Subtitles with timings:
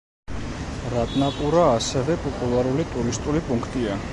[0.93, 4.05] რატნაპურა, ასევე, პოპულარული ტურისტული პუნქტია.